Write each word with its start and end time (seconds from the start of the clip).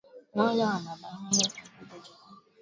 mmoja 0.33 0.65
wa 0.67 0.79
mabaharia 0.79 1.47
akampa 1.47 1.95
jaketi 1.97 2.11
lake 2.11 2.51